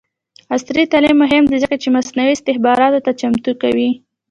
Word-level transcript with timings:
عصري 0.55 0.83
تعلیم 0.91 1.17
مهم 1.23 1.43
دی 1.51 1.57
ځکه 1.63 1.75
چې 1.81 1.87
مصنوعي 1.97 2.33
استخباراتو 2.35 3.03
ته 3.05 3.11
چمتو 3.19 3.51
کوي. 3.61 3.89